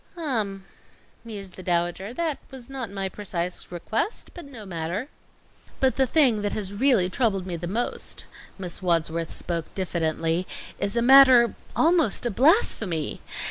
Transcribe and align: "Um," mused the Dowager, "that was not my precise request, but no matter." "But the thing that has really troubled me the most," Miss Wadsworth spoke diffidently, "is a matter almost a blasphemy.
"Um," 0.17 0.65
mused 1.23 1.53
the 1.57 1.61
Dowager, 1.61 2.11
"that 2.11 2.39
was 2.49 2.71
not 2.71 2.89
my 2.89 3.07
precise 3.07 3.67
request, 3.69 4.31
but 4.33 4.45
no 4.47 4.65
matter." 4.65 5.09
"But 5.79 5.95
the 5.95 6.07
thing 6.07 6.41
that 6.41 6.53
has 6.53 6.73
really 6.73 7.07
troubled 7.07 7.45
me 7.45 7.55
the 7.55 7.67
most," 7.67 8.25
Miss 8.57 8.81
Wadsworth 8.81 9.31
spoke 9.31 9.67
diffidently, 9.75 10.47
"is 10.79 10.97
a 10.97 11.03
matter 11.03 11.53
almost 11.75 12.25
a 12.25 12.31
blasphemy. 12.31 13.21